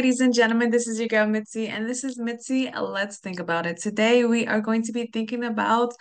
[0.00, 0.70] Ladies and gentlemen.
[0.70, 2.70] This is your girl Mitzi, and this is Mitzi.
[2.70, 3.76] Let's think about it.
[3.82, 5.92] Today, we are going to be thinking about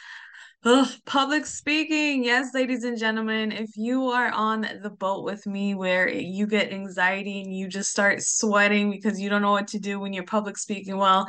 [0.64, 2.24] ugh, public speaking.
[2.24, 6.72] Yes, ladies and gentlemen, if you are on the boat with me where you get
[6.72, 10.24] anxiety and you just start sweating because you don't know what to do when you're
[10.24, 11.28] public speaking, well,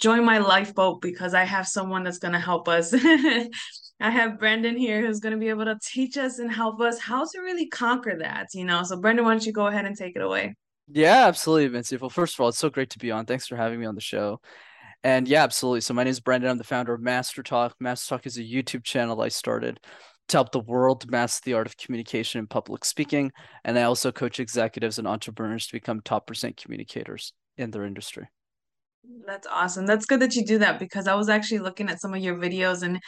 [0.00, 2.94] join my lifeboat because I have someone that's going to help us.
[4.00, 6.98] I have Brendan here who's going to be able to teach us and help us
[6.98, 8.82] how to really conquer that, you know.
[8.82, 10.54] So, Brendan, why don't you go ahead and take it away?
[10.90, 11.96] Yeah, absolutely, Mitzi.
[11.96, 13.26] Well, first of all, it's so great to be on.
[13.26, 14.40] Thanks for having me on the show.
[15.04, 15.82] And yeah, absolutely.
[15.82, 16.50] So my name is Brendan.
[16.50, 17.74] I'm the founder of Master Talk.
[17.78, 19.80] Master Talk is a YouTube channel I started
[20.28, 23.32] to help the world master the art of communication and public speaking.
[23.64, 28.28] And I also coach executives and entrepreneurs to become top percent communicators in their industry.
[29.26, 29.86] That's awesome.
[29.86, 32.36] That's good that you do that because I was actually looking at some of your
[32.36, 33.00] videos and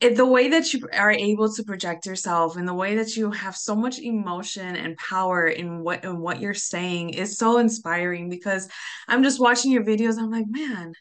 [0.00, 3.30] it, the way that you are able to project yourself and the way that you
[3.30, 8.28] have so much emotion and power in what in what you're saying is so inspiring
[8.28, 8.68] because
[9.08, 10.18] I'm just watching your videos.
[10.18, 10.92] I'm like man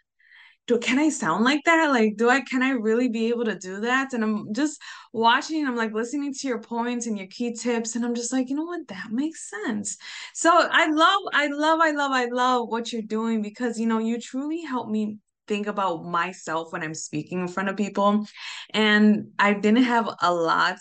[0.68, 1.90] do can I sound like that?
[1.92, 4.14] Like do I can I really be able to do that?
[4.14, 4.82] And I'm just
[5.14, 8.50] watching I'm like listening to your points and your key tips and I'm just like
[8.50, 8.88] you know what?
[8.88, 9.98] That makes sense.
[10.34, 14.00] So I love I love I love I love what you're doing because you know
[14.00, 18.26] you truly help me think about myself when I'm speaking in front of people.
[18.72, 20.80] And I didn't have a lot.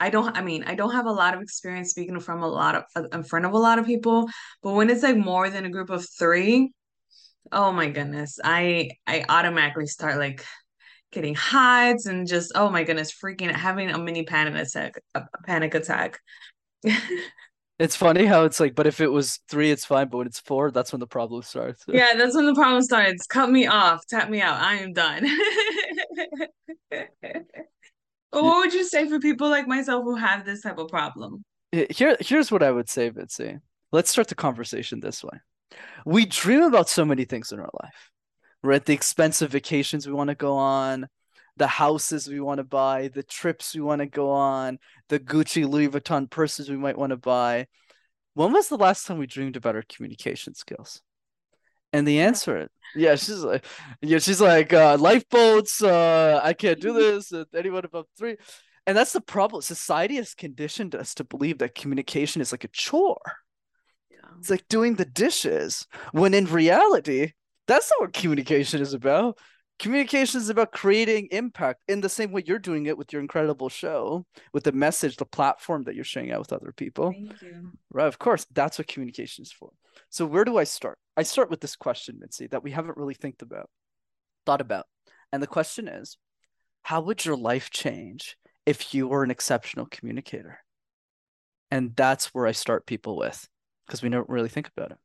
[0.00, 2.74] I don't I mean, I don't have a lot of experience speaking from a lot
[2.74, 4.28] of in front of a lot of people,
[4.62, 6.72] but when it's like more than a group of 3,
[7.52, 8.38] oh my goodness.
[8.44, 10.44] I I automatically start like
[11.12, 15.74] getting hides and just oh my goodness, freaking having a mini panic attack, a panic
[15.74, 16.20] attack.
[17.78, 20.08] It's funny how it's like, but if it was three, it's fine.
[20.08, 21.84] But when it's four, that's when the problem starts.
[21.88, 23.26] yeah, that's when the problem starts.
[23.26, 24.60] Cut me off, tap me out.
[24.60, 25.26] I am done.
[28.34, 31.44] But what would you say for people like myself who have this type of problem?
[31.70, 33.58] Here, here's what I would say, Mitzi.
[33.92, 35.38] Let's start the conversation this way.
[36.04, 38.10] We dream about so many things in our life.
[38.60, 41.06] We're at the expensive vacations we want to go on,
[41.56, 44.78] the houses we want to buy, the trips we want to go on,
[45.08, 47.66] the Gucci Louis Vuitton purses we might want to buy.
[48.34, 51.00] When was the last time we dreamed about our communication skills?
[51.92, 53.64] And the answer, yeah, she's like,
[54.02, 55.80] yeah, she's like, uh, lifeboats.
[55.80, 57.32] Uh, I can't do this.
[57.54, 58.36] anyone above three,
[58.84, 59.62] and that's the problem.
[59.62, 63.20] Society has conditioned us to believe that communication is like a chore.
[64.10, 64.16] Yeah.
[64.40, 67.30] It's like doing the dishes, when in reality,
[67.68, 69.38] that's not what communication is about
[69.78, 73.68] communication is about creating impact in the same way you're doing it with your incredible
[73.68, 77.12] show with the message the platform that you're sharing out with other people.
[77.12, 77.72] Thank you.
[77.90, 79.70] right of course that's what communication is for.
[80.10, 80.98] So where do i start?
[81.16, 83.68] I start with this question mitzi that we haven't really think about
[84.46, 84.86] thought about.
[85.32, 86.16] And the question is
[86.82, 88.36] how would your life change
[88.66, 90.60] if you were an exceptional communicator?
[91.70, 93.48] And that's where i start people with
[93.86, 94.98] because we don't really think about it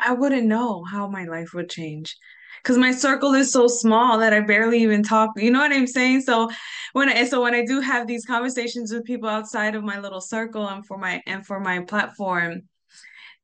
[0.00, 2.16] I wouldn't know how my life would change
[2.62, 5.30] because my circle is so small that I barely even talk.
[5.36, 6.22] You know what I'm saying?
[6.22, 6.50] So
[6.92, 10.20] when I, so when I do have these conversations with people outside of my little
[10.20, 12.62] circle and for my and for my platform,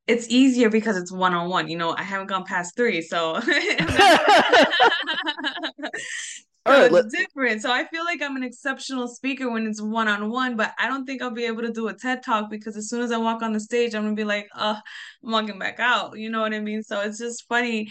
[0.07, 1.69] it's easier because it's one on one.
[1.69, 3.41] You know, I haven't gone past three, so.
[6.69, 7.63] Right, it's different.
[7.63, 10.89] So I feel like I'm an exceptional speaker when it's one on one, but I
[10.89, 13.17] don't think I'll be able to do a TED talk because as soon as I
[13.17, 14.77] walk on the stage, I'm gonna be like, uh,
[15.25, 16.19] I'm walking back out.
[16.19, 16.83] You know what I mean?
[16.83, 17.89] So it's just funny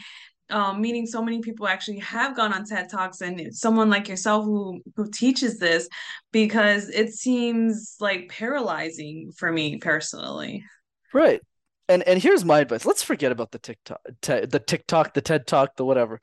[0.49, 4.45] um, meeting so many people actually have gone on TED Talks and someone like yourself
[4.45, 5.89] who who teaches this
[6.31, 10.63] because it seems like paralyzing for me personally.
[11.13, 11.41] Right.
[11.89, 12.85] And and here's my advice.
[12.85, 16.19] Let's forget about the TikTok, te- the TikTok, the TED Talk, the whatever.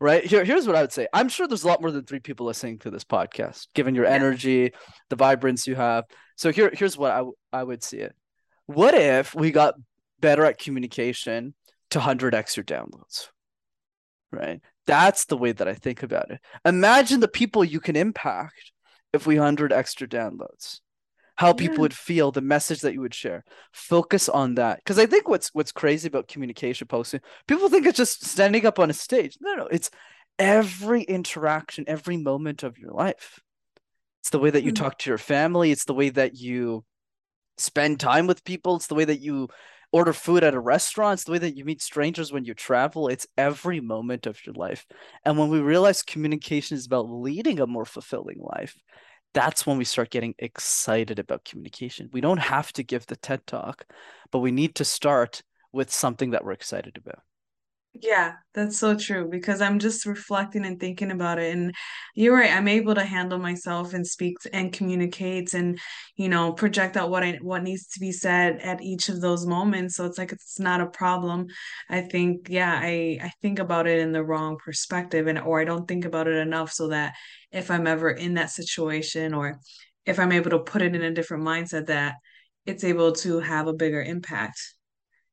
[0.00, 0.24] Right?
[0.24, 1.06] Here here's what I would say.
[1.12, 4.04] I'm sure there's a lot more than 3 people listening to this podcast, given your
[4.04, 4.12] yeah.
[4.12, 4.72] energy,
[5.10, 6.04] the vibrance you have.
[6.36, 8.14] So here here's what I I would see it.
[8.66, 9.74] What if we got
[10.20, 11.54] better at communication
[11.90, 13.28] to 100x your downloads?
[14.34, 14.60] right?
[14.86, 16.40] That's the way that I think about it.
[16.64, 18.72] Imagine the people you can impact
[19.12, 20.80] if we 100 extra downloads.
[21.36, 23.44] How people would feel, the message that you would share.
[23.72, 24.78] Focus on that.
[24.78, 28.78] Because I think what's what's crazy about communication posting, people think it's just standing up
[28.78, 29.36] on a stage.
[29.40, 29.90] No, no, it's
[30.38, 33.40] every interaction, every moment of your life.
[34.22, 34.84] It's the way that you mm-hmm.
[34.84, 35.70] talk to your family.
[35.70, 36.84] It's the way that you
[37.58, 38.76] spend time with people.
[38.76, 39.48] It's the way that you
[39.92, 41.14] order food at a restaurant.
[41.14, 43.08] It's the way that you meet strangers when you travel.
[43.08, 44.86] It's every moment of your life.
[45.24, 48.76] And when we realize communication is about leading a more fulfilling life,
[49.34, 52.08] that's when we start getting excited about communication.
[52.12, 53.86] We don't have to give the TED talk,
[54.30, 55.42] but we need to start
[55.72, 57.20] with something that we're excited about.
[57.96, 61.54] Yeah, that's so true because I'm just reflecting and thinking about it.
[61.54, 61.72] And
[62.16, 65.78] you're right, I'm able to handle myself and speak and communicate and,
[66.16, 69.46] you know, project out what I what needs to be said at each of those
[69.46, 69.94] moments.
[69.94, 71.46] So it's like it's not a problem.
[71.88, 75.64] I think, yeah, I I think about it in the wrong perspective and or I
[75.64, 77.14] don't think about it enough so that
[77.54, 79.60] if I'm ever in that situation or
[80.04, 82.16] if I'm able to put it in a different mindset that
[82.66, 84.60] it's able to have a bigger impact.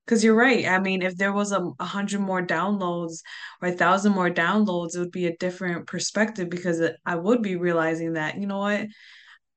[0.05, 0.67] Because you're right.
[0.67, 3.19] I mean, if there was a, a hundred more downloads
[3.61, 7.55] or a thousand more downloads, it would be a different perspective because I would be
[7.55, 8.87] realizing that, you know what,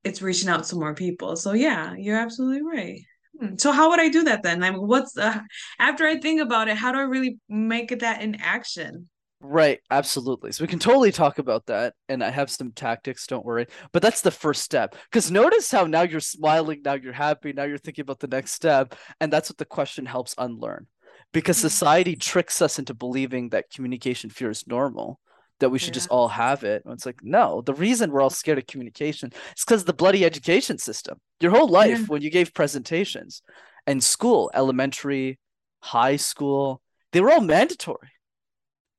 [0.03, 1.35] it's reaching out to more people.
[1.35, 3.01] So yeah, you're absolutely right.
[3.39, 3.55] Hmm.
[3.57, 4.63] So how would I do that then?
[4.63, 5.17] I mean, what's
[5.79, 9.09] after I think about it, how do I really make that in action?
[9.41, 10.51] Right, absolutely.
[10.51, 11.93] So we can totally talk about that.
[12.09, 13.67] And I have some tactics, don't worry.
[13.91, 14.95] But that's the first step.
[15.11, 18.53] Because notice how now you're smiling, now you're happy, now you're thinking about the next
[18.53, 18.95] step.
[19.19, 20.87] And that's what the question helps unlearn.
[21.31, 21.61] Because Mhm.
[21.61, 25.19] society tricks us into believing that communication fear is normal,
[25.59, 25.99] that we should Yeah.
[25.99, 26.83] just all have it.
[26.85, 30.25] And it's like, no, the reason we're all scared of communication is because the bloody
[30.25, 31.19] education system.
[31.39, 31.73] Your whole Yeah.
[31.73, 33.41] life, when you gave presentations
[33.85, 35.39] and school, elementary,
[35.81, 38.09] high school, they were all mandatory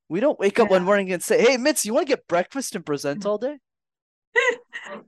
[0.09, 2.75] we don't wake up one morning and say, "Hey, Mitz, you want to get breakfast
[2.75, 3.59] and present all day?"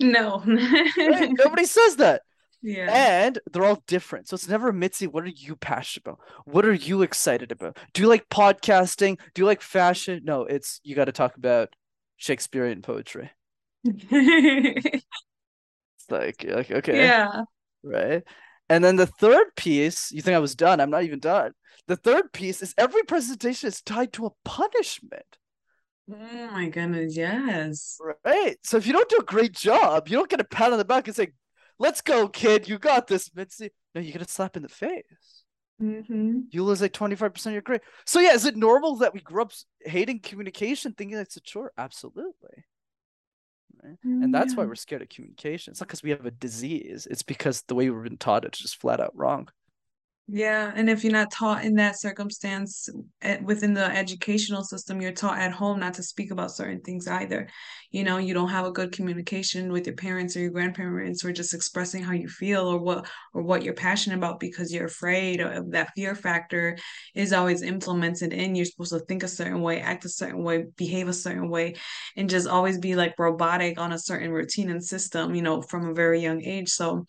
[0.00, 0.42] No.
[0.46, 1.30] Right?
[1.32, 2.22] Nobody says that.
[2.62, 2.88] Yeah.
[3.26, 4.28] And they're all different.
[4.28, 6.20] So it's never Mitzi, what are you passionate about?
[6.44, 7.76] What are you excited about?
[7.94, 9.18] Do you like podcasting?
[9.34, 10.22] Do you like fashion?
[10.24, 11.74] No, it's you got to talk about
[12.16, 13.30] Shakespearean poetry.
[13.84, 15.04] It's
[16.10, 17.42] like, like okay, Yeah.
[17.82, 18.22] right?
[18.68, 20.80] And then the third piece, you think I was done?
[20.80, 21.52] I'm not even done.
[21.88, 25.38] The third piece is every presentation is tied to a punishment.
[26.10, 27.98] Oh my goodness, yes.
[28.24, 28.56] Right.
[28.62, 30.84] So if you don't do a great job, you don't get a pat on the
[30.84, 31.28] back and say,
[31.78, 32.68] "Let's go, kid.
[32.68, 35.44] You got this, Mitzi." No, you get a slap in the face.
[35.78, 37.80] hmm You lose like 25% of your grade.
[38.06, 41.72] So yeah, is it normal that we grew up hating communication, thinking it's a chore?
[41.76, 42.64] Absolutely.
[43.82, 43.96] Right?
[44.02, 45.70] And that's why we're scared of communication.
[45.70, 47.06] It's not because we have a disease.
[47.10, 49.48] It's because the way we've been taught it's just flat out wrong.
[50.30, 52.86] Yeah, and if you're not taught in that circumstance
[53.22, 57.08] eh, within the educational system, you're taught at home not to speak about certain things
[57.08, 57.48] either.
[57.92, 61.32] You know, you don't have a good communication with your parents or your grandparents or
[61.32, 65.40] just expressing how you feel or what or what you're passionate about because you're afraid
[65.40, 66.76] of that fear factor
[67.14, 68.54] is always implemented in.
[68.54, 71.76] You're supposed to think a certain way, act a certain way, behave a certain way,
[72.18, 75.88] and just always be like robotic on a certain routine and system, you know, from
[75.88, 76.68] a very young age.
[76.68, 77.06] So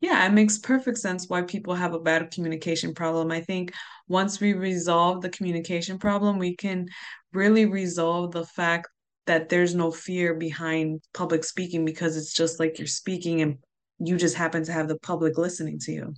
[0.00, 3.30] yeah, it makes perfect sense why people have a bad communication problem.
[3.30, 3.72] I think
[4.08, 6.88] once we resolve the communication problem, we can
[7.32, 8.88] really resolve the fact
[9.26, 13.58] that there's no fear behind public speaking because it's just like you're speaking and
[13.98, 16.14] you just happen to have the public listening to you.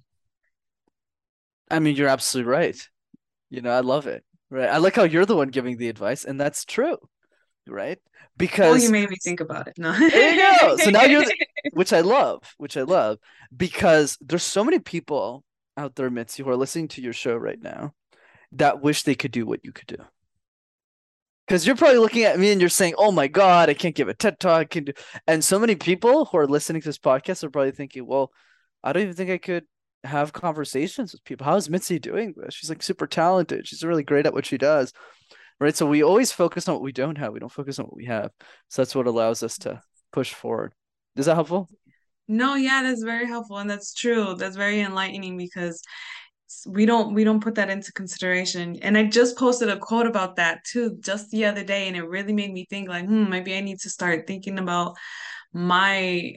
[1.71, 2.89] I mean, you're absolutely right.
[3.49, 4.25] You know, I love it.
[4.51, 4.69] Right.
[4.69, 6.99] I like how you're the one giving the advice, and that's true.
[7.71, 7.99] Right.
[8.05, 9.75] Oh, because well, you made me think about it.
[9.79, 9.93] No.
[9.93, 10.77] There you go.
[10.77, 13.19] So now you're the, which I love, which I love,
[13.57, 15.45] because there's so many people
[15.77, 17.95] out there, Mitzi, who are listening to your show right now
[18.53, 20.05] that wish they could do what you could do.
[21.47, 24.09] Because you're probably looking at me and you're saying, "Oh my God, I can't give
[24.09, 24.93] a TED talk." I can do,
[25.27, 28.31] and so many people who are listening to this podcast are probably thinking, "Well,
[28.85, 29.65] I don't even think I could
[30.05, 31.45] have conversations with people.
[31.45, 32.55] How is Mitzi doing this?
[32.55, 33.67] She's like super talented.
[33.67, 34.93] She's really great at what she does."
[35.61, 35.77] Right?
[35.77, 37.33] So we always focus on what we don't have.
[37.33, 38.31] We don't focus on what we have.
[38.69, 39.81] So that's what allows us to
[40.13, 40.73] push forward.
[41.17, 41.69] Is that helpful?
[42.27, 44.35] No, yeah, that's very helpful and that's true.
[44.37, 45.83] That's very enlightening because
[46.67, 48.77] we don't we don't put that into consideration.
[48.83, 52.03] And I just posted a quote about that too just the other day and it
[52.03, 54.97] really made me think like, hmm, maybe I need to start thinking about
[55.53, 56.37] my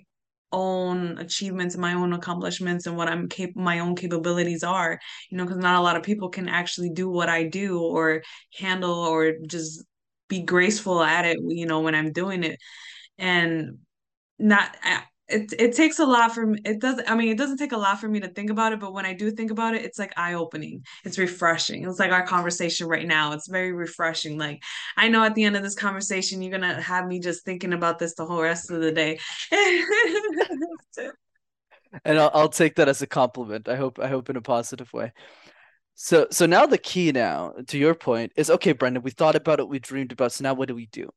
[0.54, 5.38] own achievements and my own accomplishments and what I'm cap my own capabilities are, you
[5.38, 8.24] know, because not a lot of people can actually do what I do or
[8.58, 9.84] handle or just
[10.30, 12.60] be graceful at it, you know, when I'm doing it.
[13.18, 13.80] And
[14.40, 14.76] not
[15.34, 16.60] it it takes a lot me.
[16.64, 18.80] It doesn't, I mean, it doesn't take a lot for me to think about it,
[18.80, 20.84] but when I do think about it, it's like eye-opening.
[21.04, 21.88] It's refreshing.
[21.88, 23.34] It's like our conversation right now.
[23.34, 24.38] It's very refreshing.
[24.38, 24.64] Like
[24.98, 28.00] I know at the end of this conversation, you're gonna have me just thinking about
[28.00, 29.20] this the whole rest of the day.
[32.06, 33.70] And I'll, I'll take that as a compliment.
[33.70, 35.12] I hope I hope in a positive way.
[35.96, 39.60] So so now the key now to your point is okay, Brendan, we thought about
[39.60, 41.10] it, we dreamed about, it, so now what do we do?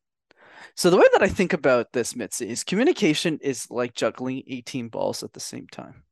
[0.75, 4.89] So the way that I think about this, Mitzi, is communication is like juggling 18
[4.89, 6.03] balls at the same time.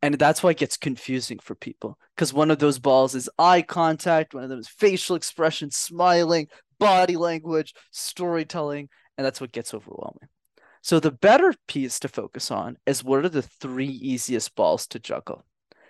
[0.00, 3.62] And that's why it gets confusing for people because one of those balls is eye
[3.62, 6.46] contact, one of them is facial expression, smiling,
[6.78, 10.28] body language, storytelling, and that's what gets overwhelming.
[10.82, 15.00] So the better piece to focus on is what are the three easiest balls to
[15.00, 15.44] juggle?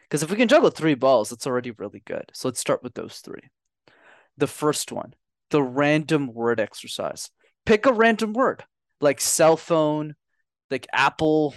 [0.05, 2.31] Because if we can juggle three balls, it's already really good.
[2.33, 3.51] So let's start with those three.
[4.39, 5.15] The first one,
[5.51, 7.31] the random word exercise.
[7.69, 8.65] Pick a random word
[9.03, 10.15] like cell phone,
[10.71, 11.55] like Apple,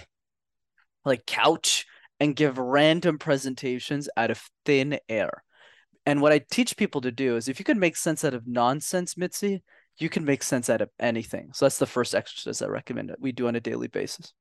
[1.06, 1.86] like couch,
[2.20, 5.42] and give random presentations out of thin air.
[6.04, 8.46] And what I teach people to do is if you can make sense out of
[8.46, 9.62] nonsense, Mitzi,
[9.96, 11.48] you can make sense out of anything.
[11.54, 14.34] So that's the first exercise I recommend that we do on a daily basis.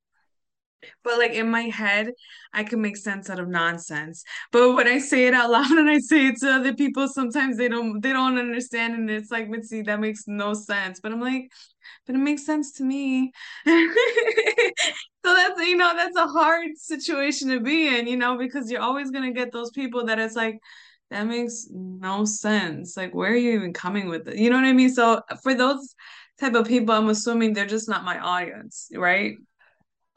[1.03, 2.11] But like in my head,
[2.53, 4.23] I can make sense out of nonsense.
[4.51, 7.57] But when I say it out loud and I say it to other people, sometimes
[7.57, 10.99] they don't they don't understand, and it's like Mitzi, that makes no sense.
[10.99, 11.51] But I'm like,
[12.05, 13.31] but it makes sense to me.
[13.65, 13.73] so
[15.23, 19.11] that's you know that's a hard situation to be in, you know, because you're always
[19.11, 20.59] gonna get those people that it's like
[21.09, 22.95] that makes no sense.
[22.95, 24.37] Like, where are you even coming with it?
[24.37, 24.89] You know what I mean?
[24.89, 25.93] So for those
[26.39, 29.35] type of people, I'm assuming they're just not my audience, right?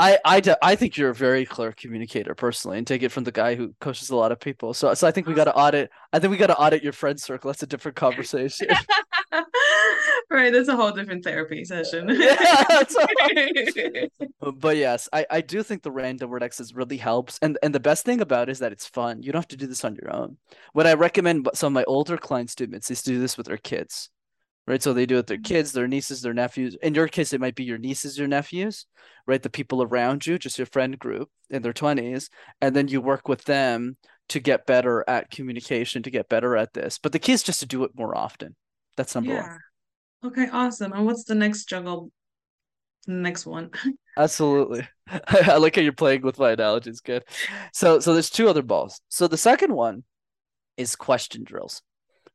[0.00, 3.30] I, I, I think you're a very clear communicator personally, and take it from the
[3.30, 4.74] guy who coaches a lot of people.
[4.74, 5.90] So, so I think we got to audit.
[6.12, 7.48] I think we got to audit your friend circle.
[7.48, 8.68] That's a different conversation.
[10.30, 12.08] right, that's a whole different therapy session.
[12.12, 12.84] yeah,
[14.40, 17.80] but yes, I, I do think the random word exercise really helps, and and the
[17.80, 19.22] best thing about it is that it's fun.
[19.22, 20.38] You don't have to do this on your own.
[20.72, 23.58] What I recommend some of my older client students is to do this with their
[23.58, 24.10] kids
[24.66, 24.82] right?
[24.82, 25.54] So they do it with their mm-hmm.
[25.54, 26.76] kids, their nieces, their nephews.
[26.82, 28.86] In your case, it might be your nieces, your nephews,
[29.26, 29.42] right?
[29.42, 32.28] The people around you, just your friend group in their 20s.
[32.60, 33.96] And then you work with them
[34.30, 36.98] to get better at communication, to get better at this.
[36.98, 38.56] But the key is just to do it more often.
[38.96, 39.42] That's number yeah.
[39.42, 39.58] one.
[40.32, 40.92] Okay, awesome.
[40.92, 42.10] And what's the next juggle?
[43.06, 43.70] Next one.
[44.16, 44.88] Absolutely.
[45.28, 47.00] I like how you're playing with my analogies.
[47.00, 47.24] Good.
[47.74, 49.00] So so there's two other balls.
[49.10, 50.04] So the second one
[50.78, 51.82] is question drills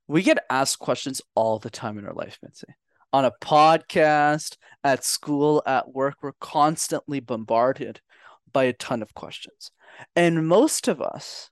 [0.10, 2.66] we get asked questions all the time in our life, Mitzi.
[3.14, 8.02] On a podcast, at school, at work, we're constantly bombarded
[8.52, 9.72] by a ton of questions.
[10.16, 11.52] And most of us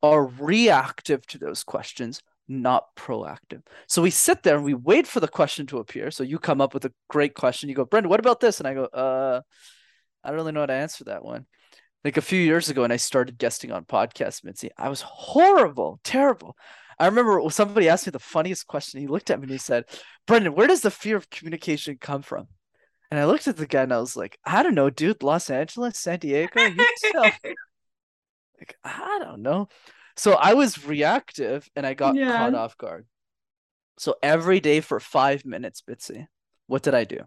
[0.00, 3.62] are reactive to those questions, not proactive.
[3.88, 6.12] So we sit there and we wait for the question to appear.
[6.12, 7.68] So you come up with a great question.
[7.68, 8.60] You go, Brendan, what about this?
[8.60, 9.40] And I go, uh,
[10.22, 11.46] I don't really know how to answer that one.
[12.04, 15.98] Like a few years ago, when I started guesting on podcasts, Mitzi, I was horrible,
[16.04, 16.56] terrible.
[16.98, 19.00] I remember somebody asked me the funniest question.
[19.00, 19.84] He looked at me and he said,
[20.26, 22.48] Brendan, where does the fear of communication come from?
[23.10, 25.22] And I looked at the guy and I was like, I don't know, dude.
[25.22, 27.22] Los Angeles, San Diego, you tell.
[28.58, 29.68] like, I don't know.
[30.16, 32.36] So I was reactive and I got yeah.
[32.36, 33.06] caught off guard.
[33.98, 36.26] So every day for five minutes, Mitzi,
[36.66, 37.20] what did I do?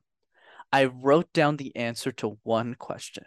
[0.72, 3.26] I wrote down the answer to one question.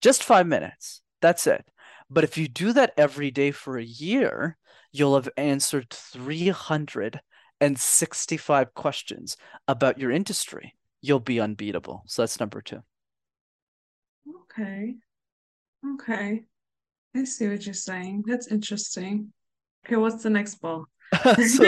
[0.00, 1.02] Just five minutes.
[1.20, 1.64] That's it.
[2.10, 4.58] But if you do that every day for a year,
[4.90, 9.36] you'll have answered 365 questions
[9.68, 10.74] about your industry.
[11.00, 12.02] You'll be unbeatable.
[12.06, 12.80] So that's number two.
[14.42, 14.96] Okay.
[15.94, 16.42] Okay.
[17.14, 18.24] I see what you're saying.
[18.26, 19.32] That's interesting.
[19.86, 20.86] Okay, what's the next ball?
[21.24, 21.64] so,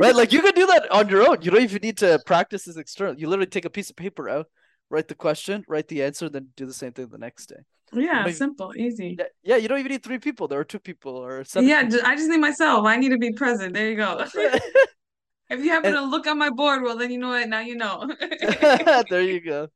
[0.00, 1.38] right, like you can do that on your own.
[1.40, 3.18] You don't even need to practice this external.
[3.18, 4.48] You literally take a piece of paper out,
[4.90, 7.62] write the question, write the answer, then do the same thing the next day.
[7.92, 9.16] Yeah, simple, easy.
[9.18, 10.48] Yeah, yeah, you don't even need three people.
[10.48, 11.68] There are two people or seven.
[11.68, 12.00] Yeah, people.
[12.04, 12.86] I just need myself.
[12.86, 13.74] I need to be present.
[13.74, 14.24] There you go.
[14.34, 17.48] if you happen and, to look on my board, well, then you know what.
[17.48, 18.10] Now you know.
[19.10, 19.68] there you go.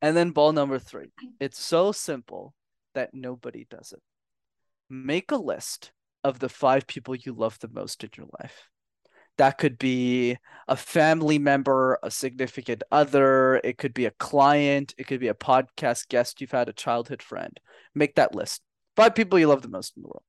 [0.00, 1.12] And then ball number three.
[1.40, 2.54] It's so simple
[2.94, 4.02] that nobody does it.
[4.88, 8.68] Make a list of the five people you love the most in your life.
[9.38, 10.36] That could be
[10.68, 15.34] a family member, a significant other, it could be a client, it could be a
[15.34, 17.58] podcast guest you've had, a childhood friend.
[17.94, 18.62] Make that list.
[18.94, 20.24] Five people you love the most in the world.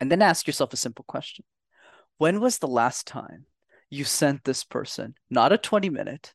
[0.00, 1.44] And then ask yourself a simple question
[2.18, 3.46] When was the last time
[3.88, 6.34] you sent this person not a 20 minute,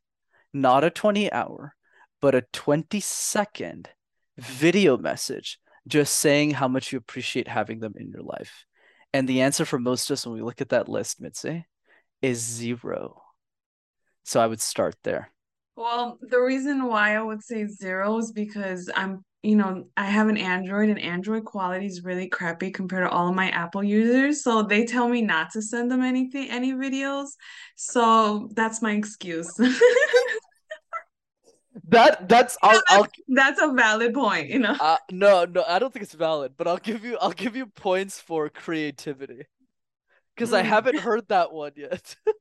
[0.54, 1.76] not a 20 hour,
[2.22, 3.90] but a 20 second
[4.38, 8.66] video message just saying how much you appreciate having them in your life?
[9.14, 11.66] And the answer for most of us when we look at that list, Mitzi,
[12.22, 13.22] is zero.
[14.24, 15.32] So I would start there.
[15.76, 20.28] Well, the reason why I would say zero is because I'm, you know, I have
[20.28, 24.44] an Android and Android quality is really crappy compared to all of my Apple users.
[24.44, 27.30] So they tell me not to send them anything, any videos.
[27.76, 29.52] So that's my excuse.
[31.88, 34.76] that that's I'll, that's, I'll, that's a valid point, you know.
[34.80, 37.66] Uh, no, no, I don't think it's valid, but I'll give you I'll give you
[37.66, 39.46] points for creativity
[40.36, 40.66] because I mm.
[40.66, 42.16] haven't heard that one yet.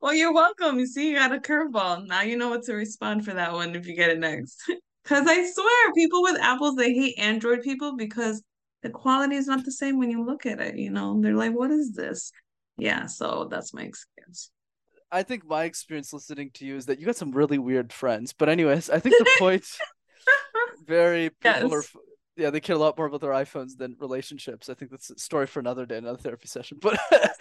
[0.00, 0.78] well, you're welcome.
[0.78, 2.06] You see, you got a curveball.
[2.06, 4.62] Now you know what to respond for that one if you get it next.
[5.02, 8.42] Because I swear, people with apples they hate Android people because
[8.82, 10.76] the quality is not the same when you look at it.
[10.76, 12.30] You know, they're like, "What is this?"
[12.76, 14.50] Yeah, so that's my experience.
[15.10, 18.32] I think my experience listening to you is that you got some really weird friends.
[18.32, 19.64] But anyways, I think the point
[20.86, 21.72] very people yes.
[21.72, 22.00] are
[22.40, 24.68] yeah, they care a lot more about their iPhones than relationships.
[24.68, 26.78] I think that's a story for another day, another therapy session.
[26.80, 26.98] But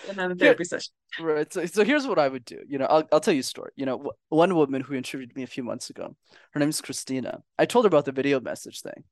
[0.10, 0.92] another therapy session.
[1.20, 1.52] Right.
[1.52, 2.60] So, so here's what I would do.
[2.68, 3.72] You know, I'll, I'll tell you a story.
[3.76, 6.16] You know, one woman who interviewed me a few months ago,
[6.52, 7.42] her name is Christina.
[7.58, 9.04] I told her about the video message thing.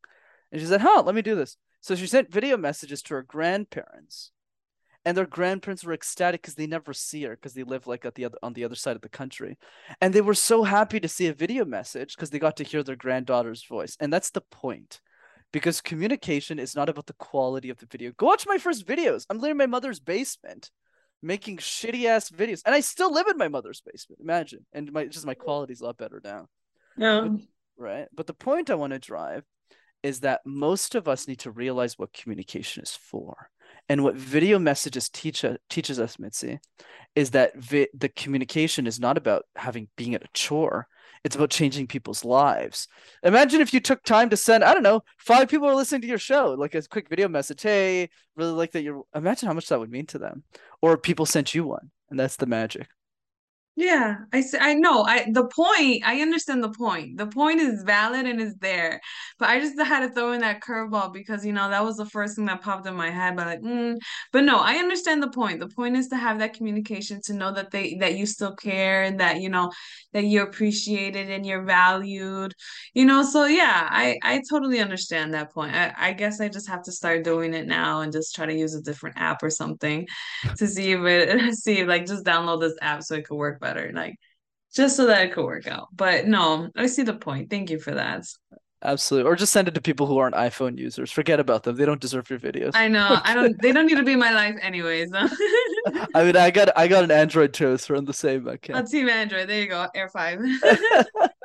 [0.51, 1.57] And she said, huh, let me do this.
[1.81, 4.31] So she sent video messages to her grandparents.
[5.05, 8.15] And their grandparents were ecstatic because they never see her because they live like at
[8.15, 9.57] the other on the other side of the country.
[10.01, 12.83] And they were so happy to see a video message because they got to hear
[12.83, 13.95] their granddaughter's voice.
[14.01, 14.99] And that's the point
[15.51, 18.11] because communication is not about the quality of the video.
[18.17, 19.25] Go watch my first videos.
[19.29, 20.71] I'm living in my mother's basement
[21.21, 22.61] making shitty ass videos.
[22.65, 24.21] And I still live in my mother's basement.
[24.21, 24.65] Imagine.
[24.73, 26.47] And my just my quality's a lot better now.
[26.97, 27.21] Yeah.
[27.21, 27.41] But,
[27.77, 28.07] right.
[28.13, 29.43] But the point I want to drive
[30.03, 33.49] is that most of us need to realize what communication is for.
[33.89, 36.59] And what video messages teach us, teaches us, Mitzi,
[37.15, 40.87] is that vi- the communication is not about having being at a chore.
[41.23, 42.87] It's about changing people's lives.
[43.23, 46.07] Imagine if you took time to send, I don't know, five people are listening to
[46.07, 47.61] your show, like a quick video message.
[47.61, 50.43] Hey, really like that you're imagine how much that would mean to them.
[50.81, 51.91] Or people sent you one.
[52.09, 52.87] And that's the magic.
[53.79, 55.03] Yeah, I I know.
[55.03, 57.15] I the point, I understand the point.
[57.15, 58.99] The point is valid and is there.
[59.37, 62.07] But I just had to throw in that curveball because you know that was the
[62.07, 63.35] first thing that popped in my head.
[63.35, 63.97] But like, mm.
[64.33, 65.59] but no, I understand the point.
[65.59, 69.03] The point is to have that communication to know that they that you still care
[69.03, 69.71] and that you know
[70.13, 72.55] that you're appreciated and you're valued.
[72.95, 75.75] You know, so yeah, I I totally understand that point.
[75.75, 78.57] I, I guess I just have to start doing it now and just try to
[78.57, 80.07] use a different app or something
[80.57, 83.59] to see if it see if like just download this app so it could work
[83.59, 84.15] better, like
[84.73, 85.87] just so that it could work out.
[85.95, 87.49] But no, I see the point.
[87.49, 88.25] Thank you for that.
[88.83, 89.27] Absolutely.
[89.27, 91.11] Or just send it to people who aren't iPhone users.
[91.11, 91.75] Forget about them.
[91.75, 92.71] They don't deserve your videos.
[92.75, 93.19] I know.
[93.23, 95.09] I don't they don't need to be in my life anyways.
[95.15, 98.87] I mean I got I got an Android too, so we're on the same account.
[98.87, 99.49] A team Android.
[99.49, 99.87] There you go.
[99.95, 100.39] Air five.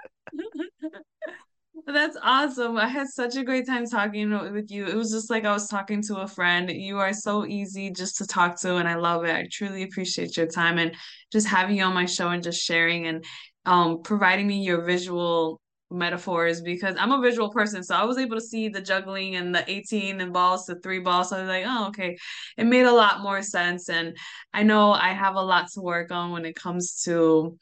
[1.92, 2.76] That's awesome.
[2.78, 4.86] I had such a great time talking with you.
[4.86, 6.70] It was just like I was talking to a friend.
[6.70, 9.34] You are so easy just to talk to, and I love it.
[9.34, 10.94] I truly appreciate your time and
[11.30, 13.24] just having you on my show and just sharing and
[13.66, 17.82] um, providing me your visual metaphors because I'm a visual person.
[17.82, 21.00] So I was able to see the juggling and the 18 and balls to three
[21.00, 21.30] balls.
[21.30, 22.16] So I was like, oh, okay.
[22.56, 23.88] It made a lot more sense.
[23.90, 24.16] And
[24.54, 27.58] I know I have a lot to work on when it comes to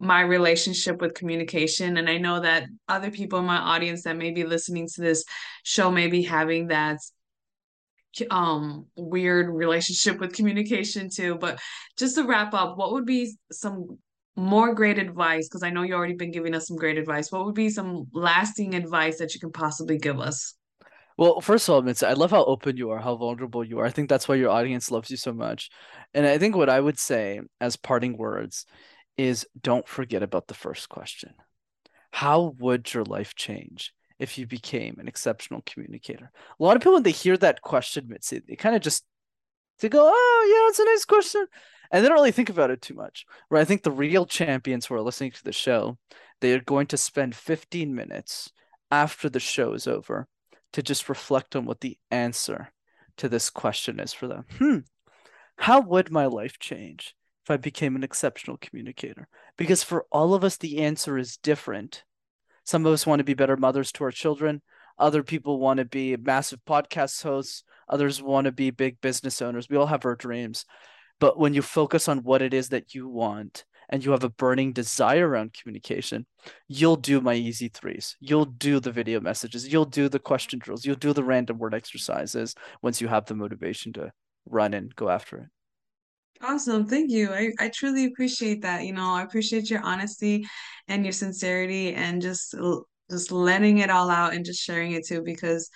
[0.00, 1.98] my relationship with communication.
[1.98, 5.24] And I know that other people in my audience that may be listening to this
[5.62, 6.98] show may be having that
[8.30, 11.60] um weird relationship with communication too but
[11.96, 13.98] just to wrap up what would be some
[14.34, 17.44] more great advice because i know you already been giving us some great advice what
[17.44, 20.54] would be some lasting advice that you can possibly give us
[21.16, 23.86] well first of all Mitzi, i love how open you are how vulnerable you are
[23.86, 25.70] i think that's why your audience loves you so much
[26.12, 28.66] and i think what i would say as parting words
[29.16, 31.34] is don't forget about the first question.
[32.12, 36.30] How would your life change if you became an exceptional communicator?
[36.58, 39.04] A lot of people, when they hear that question, Mitzi, they kind of just
[39.80, 41.46] they go, "Oh, yeah, it's a nice question,"
[41.90, 43.24] and they don't really think about it too much.
[43.48, 45.98] Where I think the real champions who are listening to the show,
[46.40, 48.50] they are going to spend 15 minutes
[48.90, 50.28] after the show is over
[50.72, 52.72] to just reflect on what the answer
[53.16, 54.44] to this question is for them.
[54.58, 54.78] Hmm,
[55.56, 57.14] how would my life change
[57.50, 59.28] if I became an exceptional communicator?
[59.32, 59.54] Hmm.
[59.56, 62.04] Because for all of us, the answer is different.
[62.64, 64.62] Some of us want to be better mothers to our children.
[64.98, 67.64] Other people want to be massive podcast hosts.
[67.88, 69.68] Others want to be big business owners.
[69.68, 70.64] We all have our dreams.
[71.18, 74.30] But when you focus on what it is that you want and you have a
[74.30, 76.26] burning desire around communication,
[76.68, 78.16] you'll do my easy threes.
[78.20, 79.70] You'll do the video messages.
[79.70, 80.86] You'll do the question drills.
[80.86, 84.12] You'll do the random word exercises once you have the motivation to
[84.46, 85.46] run and go after it.
[86.42, 86.86] Awesome.
[86.86, 87.32] Thank you.
[87.32, 88.84] I, I truly appreciate that.
[88.84, 90.46] You know, I appreciate your honesty
[90.88, 92.54] and your sincerity and just
[93.10, 95.68] just letting it all out and just sharing it too because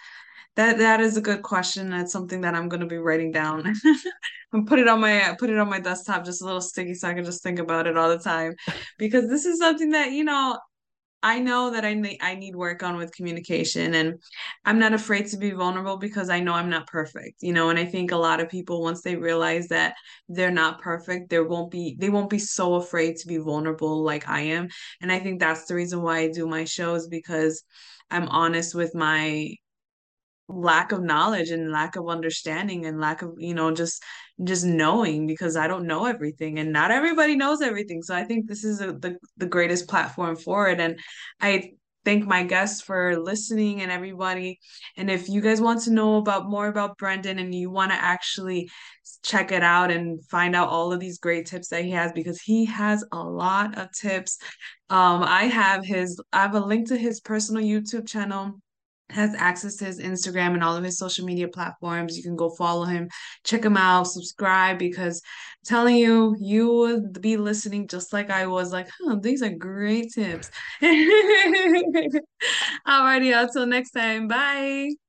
[0.57, 1.91] that that is a good question.
[1.91, 3.75] That's something that I'm going to be writing down
[4.53, 7.09] and put it on my put it on my desktop just a little sticky so
[7.09, 8.55] I can just think about it all the time
[8.99, 10.59] because this is something that, you know,
[11.25, 14.23] I know that I need I need work on with communication and
[14.67, 17.43] I'm not afraid to be vulnerable because I know I'm not perfect.
[17.43, 19.95] You know, and I think a lot of people once they realize that
[20.29, 24.29] they're not perfect, there won't be they won't be so afraid to be vulnerable like
[24.29, 24.69] I am.
[25.01, 27.65] And I think that's the reason why I do my shows because
[28.11, 29.57] I'm honest with my
[30.49, 34.03] lack of knowledge and lack of understanding and lack of you know just
[34.43, 38.03] just knowing because i don't know everything and not everybody knows everything.
[38.03, 40.81] So i think this is a, the, the greatest platform for it.
[40.81, 40.99] And
[41.41, 41.71] i
[42.05, 44.59] thank my guests for listening and everybody.
[44.99, 47.97] And if you guys want to know about more about brendan and you want to
[47.97, 48.69] actually
[49.23, 52.41] check it out and find out all of these great tips that he has because
[52.43, 54.39] he has a lot of tips.
[54.91, 58.61] Um i have his i have a link to his personal youtube channel
[59.11, 62.17] has access to his Instagram and all of his social media platforms.
[62.17, 63.09] You can go follow him,
[63.45, 68.47] check him out, subscribe because I'm telling you, you would be listening just like I
[68.47, 70.51] was like, huh, these are great tips.
[70.83, 72.21] Alrighty,
[72.87, 74.29] until next time.
[74.29, 75.04] Bye.